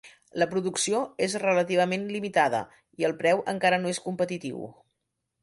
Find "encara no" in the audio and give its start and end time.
3.55-3.93